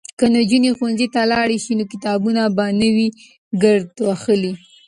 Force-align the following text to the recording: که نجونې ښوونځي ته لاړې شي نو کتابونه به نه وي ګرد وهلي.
که 0.19 0.25
نجونې 0.35 0.71
ښوونځي 0.77 1.07
ته 1.13 1.21
لاړې 1.31 1.57
شي 1.63 1.73
نو 1.79 1.83
کتابونه 1.93 2.41
به 2.55 2.65
نه 2.79 2.87
وي 2.95 3.07
ګرد 3.63 3.87
وهلي. 4.07 4.53